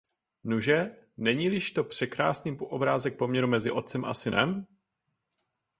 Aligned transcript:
Nuže, 0.43 0.95
není-liž 1.17 1.71
to 1.71 1.83
překrásný 1.83 2.57
obrázek 2.59 3.17
poměru 3.17 3.47
mezi 3.47 3.71
otcem 3.71 4.05
a 4.05 4.13
synem? 4.13 4.67